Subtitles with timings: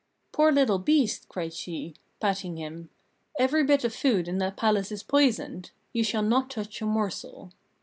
[0.31, 2.89] "Poor little beast!" cried she, patting him,
[3.37, 7.51] "every bit of food in that palace is poisoned; you shall not touch a morsel."